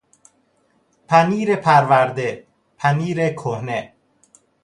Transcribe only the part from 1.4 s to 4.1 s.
پرورده، پنیر کهنه